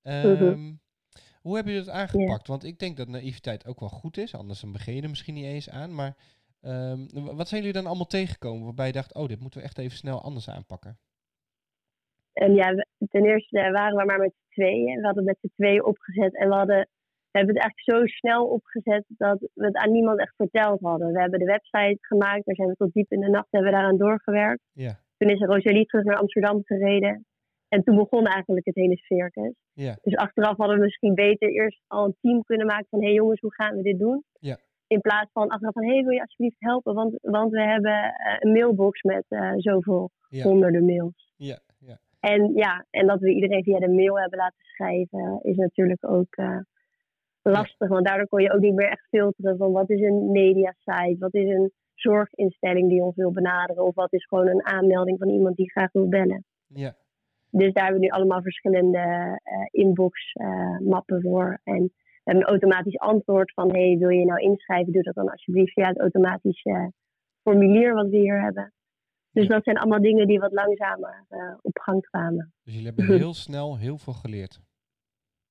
Mhm. 0.02 0.14
Ehm, 0.14 0.72
Hoe 1.40 1.54
hebben 1.54 1.72
jullie 1.72 1.87
dat 1.87 1.96
aangepakt? 1.96 2.46
Want 2.46 2.64
ik 2.64 2.78
denk 2.78 2.96
dat 2.96 3.08
naïviteit 3.08 3.66
ook 3.66 3.81
wel 3.81 3.88
goed 3.88 4.16
is, 4.16 4.34
anders 4.34 4.60
dan 4.60 4.72
begin 4.72 4.94
je 4.94 5.02
er 5.02 5.08
misschien 5.08 5.34
niet 5.34 5.44
eens 5.44 5.70
aan. 5.70 5.94
Maar 5.94 6.16
ehm, 6.60 7.06
wat 7.12 7.48
zijn 7.48 7.60
jullie 7.60 7.76
dan 7.76 7.87
allemaal 7.87 8.06
tegengekomen 8.06 8.64
waarbij 8.64 8.87
je 8.87 8.92
dacht, 8.92 9.14
oh, 9.14 9.28
dit 9.28 9.40
moeten 9.40 9.60
we 9.60 9.66
echt 9.66 9.78
even 9.78 9.96
snel 9.96 10.22
anders 10.22 10.48
aanpakken? 10.48 10.98
En 12.32 12.54
ja, 12.54 12.84
ten 13.10 13.25
eerste 13.25 13.70
waren 13.70 13.96
we 13.96 14.04
maar 14.04 14.19
met 14.19 14.32
z'n 14.32 14.52
tweeën. 14.54 15.00
We 15.00 15.06
hadden 15.06 15.25
met 15.25 15.38
z'n 15.40 15.52
tweeën 15.54 15.84
opgezet. 15.84 16.37
En 16.37 16.48
we, 16.48 16.54
hadden, 16.54 16.88
we 17.31 17.38
hebben 17.38 17.55
het 17.55 17.65
eigenlijk 17.65 17.99
zo 17.99 18.17
snel 18.17 18.47
opgezet 18.47 19.05
dat 19.09 19.38
we 19.55 19.65
het 19.65 19.77
aan 19.77 19.93
niemand 19.93 20.19
echt 20.21 20.35
verteld 20.37 20.81
hadden. 20.81 21.12
We 21.12 21.21
hebben 21.21 21.38
de 21.38 21.44
website 21.44 21.99
gemaakt. 22.00 22.44
Daar 22.44 22.55
zijn 22.55 22.69
we 22.69 22.75
tot 22.75 22.93
diep 22.93 23.11
in 23.12 23.21
de 23.21 23.29
nacht 23.29 23.47
hebben 23.50 23.71
we 23.71 23.77
daaraan 23.77 23.97
doorgewerkt. 23.97 24.62
Ja, 24.73 24.99
Toen 25.17 25.29
is 25.29 25.41
Rosalie 25.41 25.87
terug 25.87 26.05
naar 26.05 26.17
Amsterdam 26.17 26.61
gereden. 26.65 27.25
En 27.69 27.82
toen 27.82 27.97
begon 27.97 28.27
eigenlijk 28.27 28.67
het 28.67 28.75
hele 28.75 28.97
circus. 28.97 29.53
ja, 29.73 29.97
Dus 30.03 30.17
achteraf 30.17 30.56
hadden 30.56 30.77
we 30.77 30.82
misschien 30.85 31.15
beter 31.15 31.49
eerst 31.49 31.81
al 31.87 32.05
een 32.05 32.17
team 32.21 32.43
kunnen 32.43 32.67
maken 32.67 32.87
van... 32.91 33.00
hé 33.00 33.06
hey 33.06 33.15
jongens, 33.15 33.41
hoe 33.41 33.55
gaan 33.55 33.76
we 33.76 33.83
dit 33.83 33.99
doen? 33.99 34.25
Ja. 34.41 34.56
In 34.87 35.00
plaats 35.00 35.31
van 35.33 35.49
achteraf 35.49 35.73
van... 35.73 35.85
hé, 35.85 35.93
hey, 35.93 36.03
wil 36.03 36.12
je 36.12 36.21
alsjeblieft 36.21 36.56
helpen? 36.59 36.94
Want, 36.94 37.19
want 37.21 37.50
we 37.53 37.61
hebben 37.62 37.93
eh, 37.93 38.37
een 38.38 38.52
mailbox 38.52 39.02
met 39.02 39.25
eh, 39.28 39.52
zoveel 39.57 40.11
Ja. 40.28 40.43
honderden 40.43 40.85
mails. 40.85 41.33
ja, 41.37 41.59
ja. 41.78 41.99
En 42.21 42.52
ja, 42.54 42.85
en 42.90 43.07
dat 43.07 43.21
we 43.21 43.35
iedereen 43.35 43.62
via 43.62 43.78
de 43.78 43.88
mail 43.88 44.19
hebben 44.19 44.38
laten 44.38 44.64
schrijven, 44.64 45.38
is 45.43 45.57
natuurlijk 45.57 46.09
ook 46.11 46.35
eh, 46.37 46.59
lastig. 47.42 47.88
Want 47.88 48.06
daardoor 48.06 48.28
kon 48.28 48.42
je 48.42 48.52
ook 48.52 48.61
niet 48.61 48.75
meer 48.75 48.88
echt 48.88 49.06
filteren 49.09 49.56
van 49.56 49.73
wat 49.73 49.90
is 49.90 50.00
een 50.00 50.30
mediasite, 50.30 51.16
wat 51.18 51.35
is 51.35 51.49
een 51.49 51.73
zorginstelling 51.94 52.88
die 52.88 53.02
ons 53.02 53.16
wil 53.16 53.32
benaderen, 53.32 53.85
of 53.85 53.94
wat 53.94 54.12
is 54.12 54.26
gewoon 54.26 54.49
een 54.49 54.66
aanmelding 54.66 55.18
van 55.18 55.28
iemand 55.28 55.56
die 55.56 55.70
graag 55.70 55.92
wil 55.92 56.09
bellen. 56.09 56.44
ja. 56.66 56.94
Dus 57.52 57.73
daar 57.73 57.82
hebben 57.85 58.00
we 58.00 58.06
nu 58.06 58.12
allemaal 58.12 58.42
verschillende 58.42 58.99
eh, 59.42 59.54
inbox-mappen 59.70 61.20
voor. 61.23 61.61
En 61.64 61.82
we 61.82 61.90
hebben 62.25 62.42
een 62.42 62.49
automatisch 62.50 62.99
antwoord 62.99 63.52
van: 63.52 63.70
hey, 63.70 63.97
wil 63.99 64.09
je 64.09 64.25
nou 64.25 64.40
inschrijven? 64.40 64.92
Doe 64.92 65.02
dat 65.02 65.14
dan 65.14 65.30
alsjeblieft 65.30 65.73
via 65.73 65.88
het 65.88 65.99
automatische 66.00 66.92
formulier 67.42 67.94
wat 67.94 68.09
we 68.09 68.16
hier 68.16 68.42
hebben. 68.42 68.73
Dus 69.32 69.47
Ja. 69.47 69.54
dat 69.54 69.64
zijn 69.64 69.78
allemaal 69.78 70.00
dingen 70.00 70.26
die 70.26 70.38
wat 70.38 70.52
langzamer 70.52 71.25
eh, 71.28 71.54
op 71.62 71.78
gang 71.78 72.02
kwamen. 72.02 72.52
Dus 72.62 72.75
jullie 72.75 72.88
hebben 72.88 73.04
heel 73.25 73.35
snel 73.35 73.78
heel 73.78 73.99
veel 73.99 74.12
geleerd. 74.12 74.61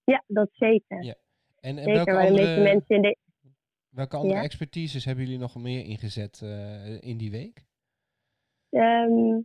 Ja, 0.04 0.24
dat 0.28 0.50
zeker. 0.52 1.04
Ja. 1.04 1.16
En, 1.62 1.78
en 1.78 1.84
zeker, 1.84 1.94
welke 2.14 2.28
andere, 2.28 2.62
mensen 2.62 2.96
in 2.96 3.02
de. 3.02 3.18
welke 3.90 4.16
andere 4.18 4.40
Ja. 4.40 4.44
expertises 4.46 5.06
hebben 5.06 5.24
jullie 5.24 5.40
nog 5.40 5.56
meer 5.56 5.86
ingezet 5.86 6.42
eh, 6.44 7.02
in 7.02 7.18
die 7.18 7.32
week? 7.32 7.64
Ehm, 8.70 9.40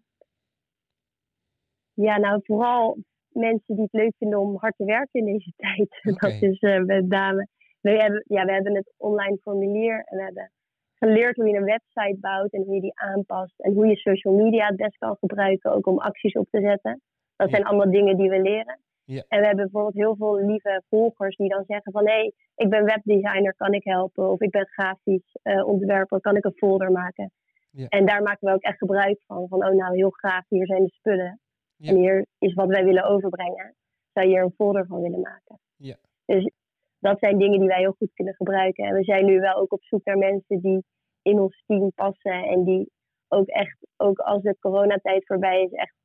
ja, 1.93 2.19
nou, 2.19 2.41
vooral 2.43 2.97
mensen 3.29 3.75
die 3.75 3.85
het 3.85 3.93
leuk 3.93 4.15
vinden 4.19 4.39
om 4.41 4.57
hard 4.57 4.77
te 4.77 4.85
werken 4.85 5.21
in 5.21 5.33
deze 5.33 5.53
tijd. 5.65 6.19
Dat 6.21 6.43
is 6.43 6.59
eh, 6.61 6.81
met 6.83 7.09
name. 7.09 7.49
We 7.81 7.91
hebben, 7.91 8.25
ja, 8.29 8.45
we 8.45 8.53
hebben 8.53 8.75
het 8.75 8.93
online 8.97 9.39
formulier 9.41 10.05
en 10.05 10.17
we 10.17 10.23
hebben 10.23 10.53
geleerd 10.95 11.37
hoe 11.37 11.49
je 11.49 11.57
een 11.57 11.65
website 11.65 12.17
bouwt 12.21 12.53
en 12.53 12.63
hoe 12.63 12.75
je 12.75 12.81
die 12.81 12.99
aanpast. 13.01 13.61
En 13.61 13.73
hoe 13.73 13.87
je 13.87 13.97
social 13.97 14.35
media 14.35 14.67
het 14.67 14.77
best 14.77 14.97
kan 14.97 15.17
gebruiken, 15.17 15.73
ook 15.73 15.87
om 15.87 15.99
acties 15.99 16.33
op 16.35 16.47
te 16.51 16.61
zetten. 16.61 17.03
Dat 17.37 17.51
Ja. 17.51 17.55
zijn 17.57 17.69
allemaal 17.69 17.91
dingen 17.91 18.17
die 18.17 18.29
we 18.31 18.41
leren. 18.41 18.79
Ja. 19.05 19.25
En 19.29 19.41
we 19.41 19.47
hebben 19.47 19.65
bijvoorbeeld 19.65 20.05
heel 20.05 20.17
veel 20.17 20.47
lieve 20.47 20.83
volgers 20.89 21.37
die 21.37 21.49
dan 21.49 21.65
zeggen 21.67 21.93
van... 21.93 22.07
hé, 22.07 22.13
hey, 22.13 22.33
ik 22.57 22.69
ben 22.69 22.85
webdesigner, 22.85 23.55
kan 23.55 23.73
ik 23.73 23.85
helpen? 23.85 24.31
Of 24.31 24.41
ik 24.41 24.51
ben 24.51 24.67
grafisch 24.67 25.39
eh, 25.43 25.67
ontwerper, 25.67 26.21
kan 26.21 26.37
ik 26.37 26.45
een 26.45 26.57
folder 26.57 26.93
maken? 26.93 27.33
Ja. 27.71 27.89
En 27.89 28.07
daar 28.07 28.23
maken 28.23 28.49
we 28.49 28.55
ook 28.55 28.63
echt 28.63 28.79
gebruik 28.79 29.23
van. 29.27 29.49
Van, 29.49 29.67
oh 29.67 29.75
nou, 29.75 29.97
heel 29.97 30.11
graag, 30.11 30.45
hier 30.49 30.67
zijn 30.67 30.85
de 30.85 30.91
spullen. 30.91 31.41
Ja. 31.77 31.91
En 31.91 31.97
hier 31.97 32.27
is 32.39 32.55
wat 32.55 32.69
wij 32.69 32.85
willen 32.85 33.05
overbrengen. 33.05 33.75
Zou 34.13 34.27
je 34.27 34.33
hier 34.33 34.43
een 34.43 34.55
folder 34.57 34.87
van 34.87 35.01
willen 35.01 35.21
maken? 35.21 35.59
Ja. 35.77 35.97
Dus 36.25 36.51
dat 36.99 37.19
zijn 37.19 37.39
dingen 37.39 37.59
die 37.59 37.69
wij 37.69 37.79
heel 37.79 37.95
goed 37.99 38.13
kunnen 38.15 38.35
gebruiken. 38.35 38.85
En 38.85 38.95
we 38.95 39.05
zijn 39.05 39.25
nu 39.25 39.41
wel 39.41 39.55
ook 39.55 39.73
op 39.73 39.83
zoek 39.83 40.05
naar 40.05 40.19
mensen 40.19 40.61
die 40.61 40.85
in 41.23 41.41
ons 41.41 41.63
team 41.67 41.93
passen 41.95 42.45
en 42.45 42.65
die 42.65 42.91
ook 43.29 43.47
echt, 43.47 43.77
ook 43.97 44.19
als 44.19 44.43
de 44.43 44.57
coronatijd 44.59 45.27
voorbij 45.27 45.63
is, 45.63 45.73
echt 45.73 45.97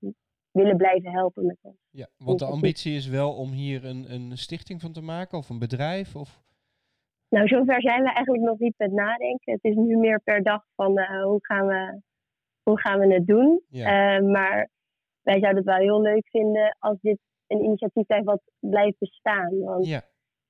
willen 0.62 0.78
blijven 0.78 1.12
helpen 1.12 1.46
met 1.46 1.58
ons. 1.62 1.78
Ja, 1.90 2.08
want 2.18 2.40
de 2.40 2.46
ambitie 2.46 2.96
is 2.96 3.08
wel 3.08 3.34
om 3.34 3.52
hier 3.52 3.86
een, 3.86 4.14
een 4.14 4.38
stichting 4.38 4.82
van 4.82 4.92
te 4.92 5.02
maken 5.02 5.38
of 5.38 5.50
een 5.50 5.60
bedrijf? 5.60 6.16
Of... 6.16 6.42
Nou, 7.30 7.48
zover 7.48 7.82
zijn 7.82 8.04
we 8.04 8.12
eigenlijk 8.14 8.46
nog 8.46 8.60
niet 8.60 8.74
met 8.78 8.92
nadenken. 8.92 9.54
Het 9.54 9.64
is 9.64 9.76
nu 9.76 9.98
meer 9.98 10.22
per 10.24 10.44
dag 10.44 10.66
van 10.76 11.00
uh, 11.00 11.24
hoe, 11.24 11.46
gaan 11.46 11.68
we, 11.68 12.02
hoe 12.64 12.80
gaan 12.80 13.00
we 13.00 13.14
het 13.14 13.28
doen. 13.28 13.62
Ja. 13.70 14.20
Uh, 14.20 14.28
maar 14.32 14.70
wij 15.22 15.40
zouden 15.40 15.56
het 15.56 15.66
wel 15.66 15.84
heel 15.88 16.02
leuk 16.02 16.28
vinden 16.30 16.76
als 16.80 16.98
dit 17.02 17.20
een 17.48 17.64
initiatief 17.64 18.06
blijft 18.06 18.26
wat 18.26 18.42
blijft 18.60 19.00
bestaan. 19.00 19.60
Want 19.60 19.88
ja. 19.88 20.02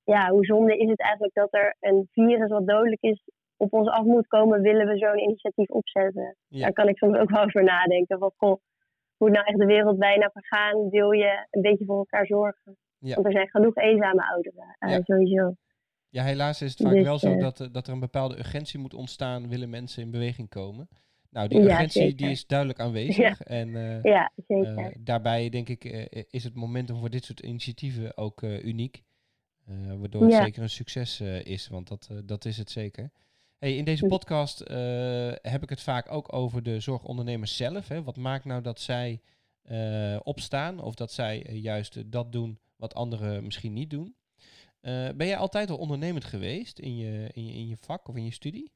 ja, 0.04 0.30
hoe 0.30 0.44
zonde 0.44 0.76
is 0.76 0.88
het 0.88 1.00
eigenlijk 1.00 1.34
dat 1.34 1.54
er 1.54 1.76
een 1.80 2.08
virus 2.12 2.50
wat 2.50 2.66
dodelijk 2.66 3.02
is 3.02 3.22
op 3.56 3.72
ons 3.72 3.88
af 3.88 4.04
moet 4.04 4.26
komen, 4.26 4.60
willen 4.60 4.86
we 4.86 4.98
zo'n 4.98 5.18
initiatief 5.18 5.70
opzetten. 5.70 6.36
Ja. 6.48 6.60
Daar 6.60 6.72
kan 6.72 6.88
ik 6.88 6.96
soms 6.98 7.18
ook 7.18 7.30
wel 7.30 7.42
over 7.42 7.64
nadenken. 7.64 8.18
Van, 8.18 8.32
goh, 8.36 8.60
moet 9.20 9.30
nou 9.30 9.46
echt 9.46 9.58
de 9.58 9.64
wereld 9.66 9.98
bijna 9.98 10.30
vergaan? 10.32 10.88
Wil 10.88 11.10
je 11.10 11.46
een 11.50 11.62
beetje 11.62 11.84
voor 11.84 11.98
elkaar 11.98 12.26
zorgen? 12.26 12.76
Ja. 12.98 13.14
Want 13.14 13.26
er 13.26 13.32
zijn 13.32 13.48
genoeg 13.48 13.76
eenzame 13.76 14.28
ouderen, 14.32 14.76
uh, 14.80 14.90
Ja. 14.90 15.00
sowieso. 15.04 15.54
Ja, 16.08 16.24
helaas 16.24 16.62
is 16.62 16.70
het 16.70 16.80
vaak 16.82 16.92
Dus, 16.94 17.02
wel 17.02 17.18
zo 17.18 17.32
eh, 17.32 17.38
dat, 17.40 17.58
er- 17.58 17.72
dat 17.72 17.86
er 17.86 17.92
een 17.92 18.00
bepaalde 18.00 18.38
urgentie 18.38 18.78
moet 18.78 18.94
ontstaan, 18.94 19.48
willen 19.48 19.70
mensen 19.70 20.02
in 20.02 20.10
beweging 20.10 20.48
komen. 20.48 20.88
Nou, 21.30 21.48
die 21.48 21.58
Ja, 21.60 21.64
urgentie 21.64 22.14
die 22.14 22.30
is 22.30 22.46
duidelijk 22.46 22.80
aanwezig. 22.80 23.40
En 23.42 23.76
eh, 23.76 24.02
Ja, 24.02 24.32
zeker. 24.46 24.76
eh, 24.78 24.86
daarbij 25.00 25.48
denk 25.48 25.68
ik 25.68 25.84
eh, 25.84 26.22
is 26.30 26.44
het 26.44 26.54
momentum 26.54 26.96
voor 26.98 27.10
dit 27.10 27.24
soort 27.24 27.40
initiatieven 27.40 28.16
ook 28.16 28.42
eh, 28.42 28.64
uniek. 28.64 29.02
Eh, 29.66 29.74
waardoor 29.98 30.22
het 30.22 30.32
Ja. 30.32 30.42
zeker 30.44 30.62
een 30.62 30.68
succes 30.70 31.20
eh, 31.20 31.44
is, 31.44 31.68
want 31.68 31.88
dat, 31.88 32.08
eh, 32.10 32.16
dat 32.24 32.44
is 32.44 32.56
het 32.56 32.70
zeker. 32.70 33.10
Hey, 33.60 33.76
in 33.76 33.84
deze 33.84 34.04
Hm. 34.04 34.10
podcast 34.10 34.60
eh, 34.60 35.32
heb 35.52 35.62
ik 35.62 35.68
het 35.68 35.82
vaak 35.82 36.12
ook 36.12 36.32
over 36.32 36.62
de 36.62 36.80
zorgondernemers 36.80 37.56
zelf. 37.56 37.88
Hè. 37.88 38.02
Wat 38.02 38.16
maakt 38.16 38.44
nou 38.44 38.62
dat 38.62 38.80
zij 38.80 39.20
eh, 39.62 40.20
opstaan 40.22 40.82
of 40.82 40.94
dat 40.94 41.10
zij 41.10 41.42
eh, 41.46 41.62
juist 41.62 42.12
dat 42.12 42.32
doen 42.32 42.58
wat 42.76 42.94
anderen 42.94 43.44
misschien 43.44 43.72
niet 43.72 43.90
doen? 43.90 44.14
Ben 45.16 45.26
jij 45.26 45.36
altijd 45.36 45.70
al 45.70 45.76
ondernemend 45.76 46.24
geweest 46.24 46.78
in 46.78 46.96
je, 46.96 47.28
in, 47.32 47.46
je, 47.46 47.52
in 47.52 47.66
je 47.66 47.76
vak 47.76 48.08
of 48.08 48.16
in 48.16 48.24
je 48.24 48.32
studie? 48.32 48.72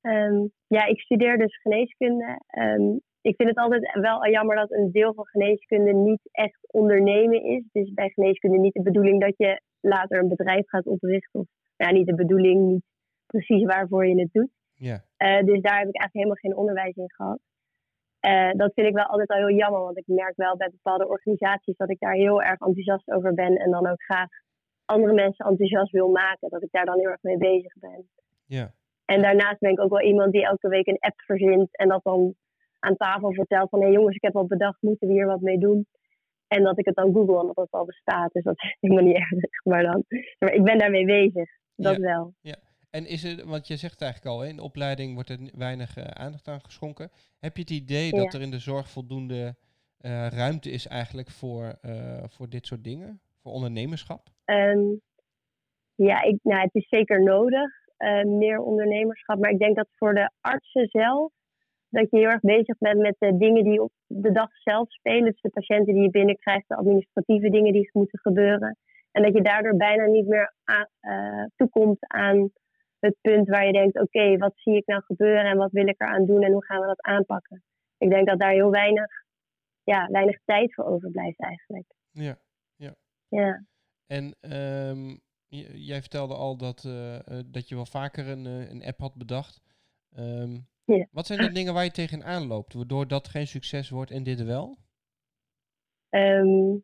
Ehm, 0.00 0.46
ja, 0.66 0.84
ik 0.84 1.00
studeer 1.00 1.38
dus 1.38 1.60
geneeskunde. 1.60 2.40
Ehm, 2.46 2.92
ik 3.20 3.36
vind 3.36 3.48
het 3.48 3.58
altijd 3.58 3.90
wel 3.92 4.28
jammer 4.28 4.56
dat 4.56 4.70
een 4.70 4.90
deel 4.92 5.14
van 5.14 5.26
geneeskunde 5.26 5.92
niet 5.92 6.28
echt 6.30 6.72
ondernemen 6.72 7.42
is. 7.42 7.62
Het 7.72 7.86
is 7.86 7.92
bij 7.94 8.08
geneeskunde 8.08 8.58
niet 8.58 8.74
de 8.74 8.82
bedoeling 8.82 9.20
dat 9.20 9.34
je 9.36 9.60
later 9.80 10.18
een 10.18 10.28
bedrijf 10.28 10.68
gaat 10.68 10.86
oprichten. 10.86 11.40
Of 11.40 11.46
ja, 11.76 11.90
niet 11.90 12.06
de 12.06 12.14
bedoeling, 12.14 12.66
niet 12.66 12.84
precies 13.28 13.64
waarvoor 13.64 14.06
je 14.06 14.20
het 14.20 14.32
doet. 14.32 14.50
Ja, 14.74 15.04
Eh, 15.16 15.44
dus 15.44 15.60
daar 15.60 15.78
heb 15.78 15.88
ik 15.88 15.96
eigenlijk 16.00 16.12
helemaal 16.12 16.34
geen 16.44 16.56
onderwijs 16.56 16.94
in 16.96 17.12
gehad. 17.14 17.38
Eh, 18.20 18.50
dat 18.52 18.72
vind 18.74 18.86
ik 18.86 18.94
wel 18.94 19.04
altijd 19.04 19.28
al 19.28 19.36
heel 19.46 19.56
jammer, 19.56 19.80
want 19.80 19.98
ik 19.98 20.06
merk 20.06 20.36
wel 20.36 20.56
bij 20.56 20.70
bepaalde 20.70 21.08
organisaties 21.08 21.76
dat 21.76 21.90
ik 21.90 21.98
daar 22.00 22.14
heel 22.14 22.42
erg 22.42 22.60
enthousiast 22.60 23.10
over 23.10 23.34
ben 23.34 23.56
en 23.56 23.70
dan 23.70 23.86
ook 23.86 24.02
graag 24.02 24.28
andere 24.84 25.12
mensen 25.14 25.46
enthousiast 25.46 25.92
wil 25.92 26.08
maken. 26.08 26.48
Dat 26.50 26.62
ik 26.62 26.70
daar 26.70 26.84
dan 26.84 26.98
heel 26.98 27.08
erg 27.08 27.22
mee 27.22 27.36
bezig 27.38 27.72
ben. 27.80 28.08
ja, 28.46 28.72
En 29.04 29.22
daarnaast 29.22 29.58
ben 29.58 29.70
ik 29.70 29.80
ook 29.80 29.90
wel 29.90 30.02
iemand 30.02 30.32
die 30.32 30.44
elke 30.44 30.68
week 30.68 30.86
een 30.86 30.98
app 30.98 31.20
verzint 31.20 31.76
en 31.76 31.88
dat 31.88 32.02
dan 32.02 32.34
aan 32.78 32.96
tafel 32.96 33.32
vertelt 33.32 33.68
van 33.68 33.80
hé 33.82 33.88
jongens, 33.88 34.16
ik 34.16 34.22
heb 34.22 34.32
wat 34.32 34.46
bedacht, 34.48 34.82
moeten 34.82 35.08
we 35.08 35.14
hier 35.14 35.26
wat 35.26 35.40
mee 35.40 35.58
doen? 35.58 35.86
En 36.46 36.62
dat 36.62 36.78
ik 36.78 36.84
het 36.86 36.94
dan 36.94 37.12
google 37.12 37.40
en 37.40 37.46
dat 37.46 37.56
het 37.56 37.70
al 37.70 37.84
bestaat. 37.84 38.32
Dus 38.32 38.42
dat 38.44 38.54
is 38.62 38.76
helemaal 38.80 39.04
niet 39.04 39.16
erg. 39.16 39.62
Maar 39.62 39.82
dan, 39.82 40.04
maar 40.38 40.52
ik 40.52 40.62
ben 40.64 40.78
daarmee 40.78 41.04
bezig. 41.04 41.50
Dat 41.74 41.96
Ja. 41.96 42.00
wel. 42.02 42.34
En 42.90 43.06
is 43.06 43.22
het, 43.22 43.44
want 43.44 43.66
je 43.66 43.76
zegt 43.76 44.02
eigenlijk 44.02 44.34
al, 44.34 44.44
in 44.44 44.56
de 44.56 44.62
opleiding 44.62 45.14
wordt 45.14 45.30
er 45.30 45.38
weinig 45.52 45.96
eh, 45.96 46.04
aandacht 46.04 46.48
aan 46.48 46.60
geschonken. 46.60 47.10
Heb 47.38 47.56
je 47.56 47.62
het 47.62 47.70
idee 47.70 48.10
dat 48.10 48.34
er 48.34 48.40
in 48.40 48.50
de 48.50 48.58
zorg 48.58 48.88
voldoende 48.90 49.54
eh, 49.98 50.26
ruimte 50.26 50.70
is 50.70 50.86
eigenlijk 50.86 51.30
voor, 51.30 51.64
eh, 51.80 52.24
voor 52.28 52.48
dit 52.48 52.66
soort 52.66 52.84
dingen? 52.84 53.20
Voor 53.42 53.52
ondernemerschap? 53.52 54.28
Ehm, 54.44 54.84
ja, 55.94 56.22
ik, 56.22 56.38
nou, 56.42 56.60
het 56.60 56.74
is 56.74 56.88
zeker 56.88 57.22
nodig, 57.22 57.70
meer 58.24 58.60
ondernemerschap. 58.60 59.38
Maar 59.38 59.50
ik 59.50 59.58
denk 59.58 59.76
dat 59.76 59.88
voor 59.96 60.14
de 60.14 60.30
artsen 60.40 60.88
zelf, 60.88 61.32
dat 61.88 62.10
je 62.10 62.16
heel 62.16 62.28
erg 62.28 62.40
bezig 62.40 62.78
bent 62.78 62.98
met 62.98 63.16
de 63.18 63.36
dingen 63.36 63.64
die 63.64 63.82
op 63.82 63.92
de 64.06 64.32
dag 64.32 64.48
zelf 64.62 64.92
spelen. 64.92 65.24
Dus 65.24 65.40
de 65.40 65.50
patiënten 65.50 65.94
die 65.94 66.02
je 66.02 66.10
binnenkrijgt, 66.10 66.68
de 66.68 66.76
administratieve 66.76 67.50
dingen 67.50 67.72
die 67.72 67.90
moeten 67.92 68.18
gebeuren. 68.18 68.76
En 69.12 69.22
dat 69.22 69.34
je 69.34 69.42
daardoor 69.42 69.76
bijna 69.76 70.06
niet 70.06 70.26
meer 70.26 70.54
aan, 70.64 70.88
toekomt 71.56 71.98
aan 72.00 72.50
het 73.00 73.16
punt 73.20 73.48
waar 73.48 73.66
je 73.66 73.72
denkt, 73.72 74.00
oké, 74.00 74.36
wat 74.36 74.52
zie 74.56 74.76
ik 74.76 74.86
nou 74.86 75.02
gebeuren 75.02 75.44
en 75.44 75.56
wat 75.56 75.72
wil 75.72 75.86
ik 75.88 76.00
eraan 76.00 76.26
doen 76.26 76.42
en 76.42 76.52
hoe 76.52 76.64
gaan 76.64 76.80
we 76.80 76.86
dat 76.86 77.02
aanpakken. 77.02 77.62
Ik 77.98 78.10
denk 78.10 78.26
dat 78.26 78.38
daar 78.38 78.52
heel 78.52 78.70
weinig, 78.70 79.10
ja, 79.82 80.08
weinig 80.10 80.38
tijd 80.44 80.74
voor 80.74 80.84
overblijft 80.84 81.40
eigenlijk. 81.40 81.86
Ja. 82.10 82.38
Ja. 83.28 83.64
En 84.06 84.36
ehm, 84.40 85.16
jij 85.88 86.00
vertelde 86.00 86.34
al 86.34 86.56
dat, 86.56 86.84
eh, 86.84 87.14
eh, 87.16 87.44
dat 87.46 87.68
je 87.68 87.74
wel 87.74 87.86
vaker 87.86 88.28
een, 88.28 88.46
eh, 88.46 88.70
een 88.70 88.84
app 88.84 88.98
had 88.98 89.14
bedacht. 89.14 89.62
Ehm, 90.10 90.58
Ja. 90.84 91.06
Wat 91.10 91.26
zijn 91.26 91.38
de 91.38 91.52
dingen 91.52 91.74
waar 91.74 91.84
je 91.84 91.90
tegenaan 91.90 92.46
loopt, 92.46 92.72
waardoor 92.72 93.08
dat 93.08 93.28
geen 93.28 93.46
succes 93.46 93.90
wordt 93.90 94.10
en 94.10 94.22
dit 94.22 94.42
wel? 94.42 94.78
Ehm, 96.08 96.76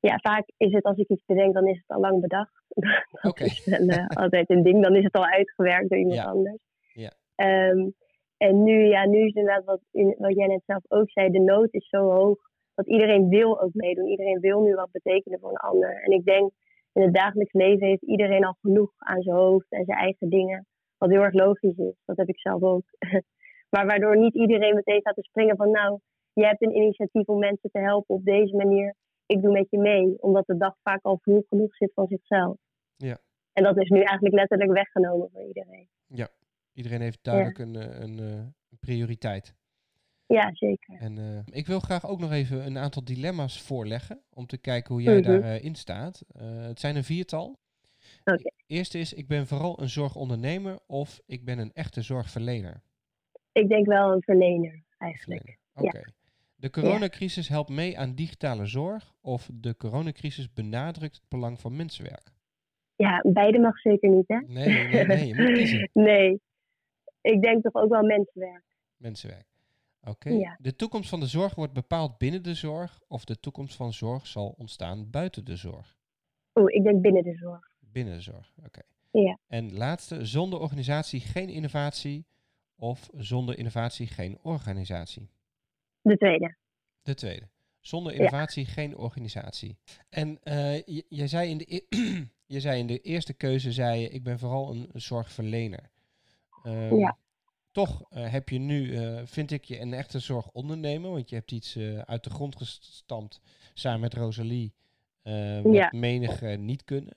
ja, 0.00 0.18
vaak 0.18 0.44
is 0.56 0.72
het 0.72 0.84
als 0.84 0.96
ik 0.96 1.08
iets 1.08 1.24
bedenk, 1.24 1.54
dan 1.54 1.66
is 1.66 1.76
het 1.76 1.96
al 1.96 2.00
lang 2.00 2.20
bedacht. 2.20 2.64
dat 3.10 3.30
Oké. 3.30 3.44
is 3.44 3.66
eh, 3.66 4.06
altijd 4.22 4.50
een 4.50 4.62
ding. 4.62 4.82
Dan 4.82 4.96
is 4.96 5.04
het 5.04 5.14
al 5.14 5.26
uitgewerkt 5.26 5.88
door 5.88 5.98
iemand 5.98 6.16
Ja. 6.16 6.24
anders. 6.24 6.62
Ja. 6.92 7.12
Ehm, 7.34 7.88
en 8.36 8.62
nu, 8.62 8.86
ja, 8.86 9.06
nu 9.06 9.18
is 9.26 9.34
inderdaad 9.34 9.64
wat, 9.64 9.80
wat 10.18 10.34
jij 10.34 10.46
net 10.46 10.62
zelf 10.66 10.82
ook 10.88 11.10
zei, 11.10 11.30
de 11.30 11.40
nood 11.40 11.74
is 11.74 11.88
zo 11.88 12.10
hoog 12.10 12.38
dat 12.74 12.86
iedereen 12.86 13.28
wil 13.28 13.60
ook 13.62 13.74
meedoen. 13.74 14.06
Iedereen 14.06 14.40
wil 14.40 14.60
nu 14.62 14.74
wat 14.74 14.90
betekenen 14.90 15.38
voor 15.40 15.50
een 15.50 15.56
ander. 15.70 16.02
En 16.02 16.12
ik 16.12 16.24
denk, 16.24 16.52
in 16.92 17.02
het 17.02 17.14
dagelijks 17.14 17.52
leven 17.52 17.86
heeft 17.86 18.02
iedereen 18.02 18.44
al 18.44 18.56
genoeg 18.60 18.92
aan 18.96 19.22
zijn 19.22 19.36
hoofd 19.36 19.66
en 19.72 19.84
zijn 19.84 19.98
eigen 19.98 20.28
dingen. 20.28 20.66
Wat 20.98 21.10
heel 21.10 21.22
erg 21.22 21.34
logisch 21.34 21.76
is. 21.76 21.94
Dat 22.04 22.16
heb 22.16 22.28
ik 22.28 22.38
zelf 22.38 22.62
ook. 22.62 22.84
maar 23.72 23.86
waardoor 23.86 24.16
niet 24.18 24.34
iedereen 24.34 24.74
meteen 24.74 25.00
staat 25.00 25.14
te 25.14 25.22
springen 25.22 25.56
van, 25.56 25.70
nou, 25.70 25.98
je 26.32 26.44
hebt 26.46 26.62
een 26.62 26.76
initiatief 26.76 27.26
om 27.26 27.38
mensen 27.38 27.70
te 27.70 27.78
helpen 27.78 28.14
op 28.14 28.24
deze 28.24 28.56
manier. 28.56 28.94
Ik 29.26 29.42
doe 29.42 29.52
met 29.52 29.66
je 29.70 29.78
mee. 29.78 30.22
Omdat 30.22 30.46
de 30.46 30.56
dag 30.56 30.76
vaak 30.82 31.02
al 31.02 31.18
vroeg 31.22 31.48
genoeg 31.48 31.76
zit 31.76 31.92
van 31.94 32.06
zichzelf. 32.06 32.56
Ja. 32.96 33.18
En 33.52 33.62
dat 33.62 33.78
is 33.78 33.88
nu 33.88 33.98
eigenlijk 34.02 34.34
letterlijk 34.34 34.72
weggenomen 34.72 35.30
voor 35.32 35.42
iedereen. 35.46 35.88
Iedereen 36.72 37.00
heeft 37.00 37.18
duidelijk 37.24 37.58
een, 37.58 37.76
eh, 37.76 38.00
een 38.00 38.18
eh, 38.18 38.40
prioriteit. 38.80 39.54
Ja, 40.26 40.54
zeker. 40.54 40.94
En 40.98 41.18
eh, 41.18 41.38
ik 41.44 41.66
wil 41.66 41.80
graag 41.80 42.08
ook 42.08 42.20
nog 42.20 42.32
even 42.32 42.66
een 42.66 42.78
aantal 42.78 43.04
dilemma's 43.04 43.62
voorleggen 43.62 44.22
om 44.30 44.46
te 44.46 44.58
kijken 44.58 44.94
hoe 44.94 45.02
jij 45.02 45.20
Mhm. 45.20 45.40
daarin 45.40 45.74
staat. 45.74 46.24
Het 46.38 46.80
zijn 46.80 46.96
een 46.96 47.04
viertal. 47.04 47.58
Oké. 48.24 48.50
Eerste 48.66 48.98
is, 48.98 49.12
ik 49.12 49.26
ben 49.28 49.46
vooral 49.46 49.80
een 49.80 49.88
zorgondernemer 49.88 50.78
of 50.86 51.20
ik 51.26 51.44
ben 51.44 51.58
een 51.58 51.72
echte 51.72 52.02
zorgverlener. 52.02 52.82
Ik 53.52 53.68
denk 53.68 53.86
wel 53.86 54.12
een 54.12 54.22
verlener 54.22 54.82
eigenlijk. 54.98 55.58
Oké. 55.74 56.02
De 56.66 56.72
coronacrisis 56.72 57.48
helpt 57.48 57.70
mee 57.70 57.98
aan 57.98 58.14
digitale 58.14 58.66
zorg 58.66 59.14
of 59.20 59.50
de 59.52 59.76
coronacrisis 59.76 60.52
benadrukt 60.52 61.14
het 61.16 61.28
belang 61.28 61.60
van 61.60 61.76
mensenwerk? 61.76 62.32
Ja, 62.96 63.24
beide 63.32 63.58
mag 63.58 63.78
zeker 63.78 64.08
niet, 64.08 64.28
hè? 64.28 64.38
Nee, 64.46 64.88
nee, 64.88 65.06
nee, 65.06 65.26
je 65.26 65.34
moet 65.34 65.52
kiezen. 65.52 65.90
nee. 66.08 66.40
Ik 67.20 67.42
denk 67.42 67.62
toch 67.62 67.74
ook 67.74 67.88
wel 67.88 68.02
mensenwerk. 68.02 68.62
Mensenwerk. 68.96 69.46
Oké. 70.04 70.30
Ja. 70.30 70.56
De 70.60 70.76
toekomst 70.76 71.08
van 71.08 71.20
de 71.20 71.26
zorg 71.26 71.54
wordt 71.54 71.72
bepaald 71.72 72.18
binnen 72.18 72.42
de 72.42 72.54
zorg 72.54 73.00
of 73.08 73.24
de 73.24 73.40
toekomst 73.40 73.76
van 73.76 73.92
zorg 73.92 74.26
zal 74.26 74.54
ontstaan 74.58 75.10
buiten 75.10 75.44
de 75.44 75.56
zorg? 75.56 75.96
Oeh, 76.54 76.74
ik 76.74 76.82
denk 76.82 77.00
binnen 77.00 77.22
de 77.22 77.34
zorg. 77.34 77.70
Binnen 77.80 78.14
de 78.14 78.20
zorg, 78.20 78.52
oké. 78.64 78.82
Ja. 79.10 79.38
En 79.46 79.76
laatste, 79.76 80.24
zonder 80.24 80.60
organisatie 80.60 81.20
geen 81.20 81.48
innovatie 81.48 82.26
of 82.76 83.08
zonder 83.12 83.58
innovatie 83.58 84.06
geen 84.06 84.38
organisatie? 84.42 85.30
De 86.08 86.16
tweede. 86.16 86.56
De 87.02 87.14
tweede. 87.14 87.48
Zonder 87.80 88.12
innovatie 88.12 88.64
geen 88.66 88.96
organisatie. 88.96 89.78
En 90.08 90.42
eh, 90.42 90.82
jij 91.08 91.28
zei 91.28 91.50
in 91.50 91.58
de, 91.58 91.74
e- 91.74 91.86
je 92.54 92.60
zei 92.60 92.78
in 92.78 92.86
de 92.86 93.00
eerste 93.00 93.32
keuze, 93.32 93.72
zei 93.72 94.00
je, 94.00 94.08
ik 94.08 94.22
ben 94.22 94.38
vooral 94.38 94.70
een 94.70 94.90
zorgverlener. 94.92 95.90
Ehm, 96.62 96.94
Ja. 96.94 97.16
Toch 97.70 98.02
eh, 98.10 98.30
heb 98.30 98.48
je 98.48 98.58
nu, 98.58 98.96
eh, 98.96 99.20
vind 99.24 99.50
ik 99.50 99.64
je 99.64 99.80
een 99.80 99.92
echte 99.94 100.18
zorgondernemer, 100.18 101.10
want 101.10 101.28
je 101.30 101.36
hebt 101.36 101.52
iets 101.52 101.78
uit 102.04 102.24
de 102.24 102.30
grond 102.30 102.56
gestampt 102.56 103.40
samen 103.74 104.00
met 104.00 104.14
Rosalie, 104.14 104.74
wat 105.62 105.74
Ja. 105.74 105.88
menigen 105.92 106.64
niet 106.64 106.84
kunnen. 106.84 107.16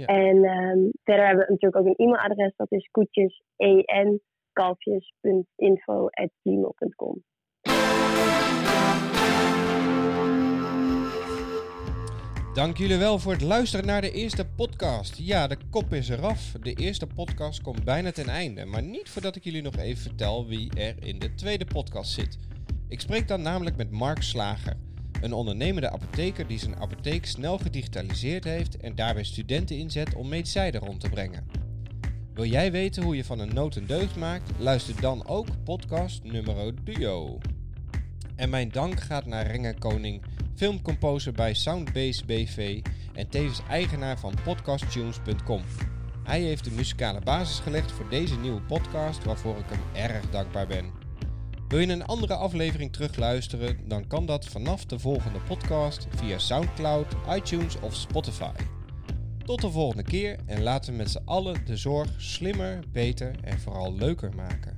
ja. 0.00 0.06
En 0.06 0.36
um, 0.36 0.90
verder 1.02 1.26
hebben 1.26 1.44
we 1.44 1.52
natuurlijk 1.52 1.76
ook 1.76 1.86
een 1.86 2.06
e-mailadres, 2.06 2.56
dat 2.56 2.72
is 2.72 2.88
koetjes 2.90 3.42
en 3.84 4.20
kalfjes.info.gmail.com. 4.52 7.22
Dank 12.54 12.78
jullie 12.78 12.96
wel 12.96 13.18
voor 13.18 13.32
het 13.32 13.42
luisteren 13.42 13.86
naar 13.86 14.00
de 14.00 14.10
eerste 14.10 14.44
podcast. 14.44 15.16
Ja, 15.18 15.46
de 15.46 15.56
kop 15.70 15.94
is 15.94 16.08
eraf. 16.08 16.54
De 16.62 16.74
eerste 16.74 17.06
podcast 17.06 17.60
komt 17.60 17.84
bijna 17.84 18.12
ten 18.12 18.28
einde. 18.28 18.64
Maar 18.64 18.82
niet 18.82 19.08
voordat 19.08 19.36
ik 19.36 19.44
jullie 19.44 19.62
nog 19.62 19.76
even 19.76 20.02
vertel 20.02 20.46
wie 20.46 20.70
er 20.74 20.94
in 21.04 21.18
de 21.18 21.34
tweede 21.34 21.64
podcast 21.64 22.12
zit. 22.12 22.38
Ik 22.88 23.00
spreek 23.00 23.28
dan 23.28 23.42
namelijk 23.42 23.76
met 23.76 23.90
Mark 23.90 24.22
Slager, 24.22 24.76
een 25.20 25.32
ondernemende 25.32 25.90
apotheker 25.90 26.46
die 26.46 26.58
zijn 26.58 26.76
apotheek 26.76 27.26
snel 27.26 27.58
gedigitaliseerd 27.58 28.44
heeft 28.44 28.76
en 28.76 28.94
daarbij 28.94 29.24
studenten 29.24 29.76
inzet 29.76 30.14
om 30.14 30.28
medicijnen 30.28 30.80
rond 30.80 31.00
te 31.00 31.08
brengen. 31.08 31.46
Wil 32.34 32.44
jij 32.44 32.72
weten 32.72 33.02
hoe 33.02 33.16
je 33.16 33.24
van 33.24 33.38
een 33.38 33.54
nood 33.54 33.76
een 33.76 33.86
deugd 33.86 34.16
maakt? 34.16 34.50
Luister 34.58 35.00
dan 35.00 35.26
ook 35.26 35.46
podcast 35.64 36.22
nummer 36.24 36.84
duo. 36.84 37.38
En 38.36 38.50
mijn 38.50 38.68
dank 38.68 39.00
gaat 39.00 39.26
naar 39.26 39.46
Renger 39.46 39.78
Koning, 39.78 40.22
filmcomposer 40.62 41.32
bij 41.32 41.54
Soundbase 41.54 42.24
BV 42.24 42.80
en 43.14 43.28
tevens 43.28 43.60
eigenaar 43.68 44.18
van 44.18 44.34
podcasttunes.com. 44.44 45.62
Hij 46.24 46.40
heeft 46.40 46.64
de 46.64 46.70
muzikale 46.70 47.20
basis 47.20 47.58
gelegd 47.58 47.92
voor 47.92 48.08
deze 48.08 48.38
nieuwe 48.38 48.60
podcast, 48.60 49.24
waarvoor 49.24 49.58
ik 49.58 49.64
hem 49.66 50.10
erg 50.10 50.30
dankbaar 50.30 50.66
ben. 50.66 50.90
Wil 51.68 51.78
je 51.78 51.86
een 51.86 52.04
andere 52.04 52.34
aflevering 52.34 52.92
terugluisteren, 52.92 53.88
dan 53.88 54.06
kan 54.06 54.26
dat 54.26 54.46
vanaf 54.46 54.84
de 54.84 54.98
volgende 54.98 55.38
podcast 55.38 56.06
via 56.10 56.38
SoundCloud, 56.38 57.06
iTunes 57.30 57.80
of 57.80 57.94
Spotify. 57.94 58.52
Tot 59.44 59.60
de 59.60 59.70
volgende 59.70 60.04
keer 60.04 60.38
en 60.46 60.62
laten 60.62 60.92
we 60.92 60.98
met 60.98 61.10
z'n 61.10 61.22
allen 61.24 61.66
de 61.66 61.76
zorg 61.76 62.10
slimmer, 62.16 62.84
beter 62.92 63.34
en 63.44 63.60
vooral 63.60 63.94
leuker 63.94 64.34
maken. 64.34 64.71